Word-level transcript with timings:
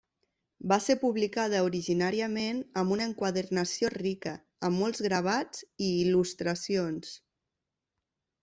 Va 0.69 0.77
ser 0.85 0.93
publicada 1.01 1.59
originàriament 1.67 2.63
amb 2.83 2.95
una 2.95 3.05
enquadernació 3.11 3.91
rica, 3.97 4.33
amb 4.71 4.83
molts 4.85 5.05
gravats 5.09 5.63
i 5.89 5.91
il·lustracions. 5.99 7.17